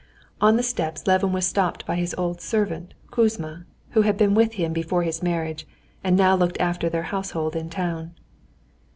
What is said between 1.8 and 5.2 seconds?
by his old servant Kouzma, who had been with him before